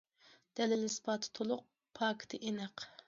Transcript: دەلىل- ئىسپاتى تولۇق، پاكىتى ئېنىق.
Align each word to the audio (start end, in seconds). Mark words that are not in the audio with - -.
دەلىل- 0.59 0.85
ئىسپاتى 0.87 1.29
تولۇق، 1.41 1.63
پاكىتى 2.01 2.41
ئېنىق. 2.49 2.89